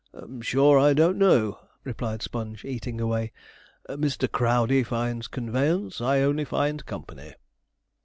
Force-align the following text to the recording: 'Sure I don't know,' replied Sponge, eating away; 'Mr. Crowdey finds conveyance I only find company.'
'Sure 0.39 0.79
I 0.79 0.93
don't 0.95 1.19
know,' 1.19 1.59
replied 1.83 2.23
Sponge, 2.23 2.65
eating 2.65 2.99
away; 2.99 3.31
'Mr. 3.87 4.27
Crowdey 4.27 4.81
finds 4.83 5.27
conveyance 5.27 6.01
I 6.01 6.21
only 6.21 6.43
find 6.43 6.83
company.' 6.87 7.35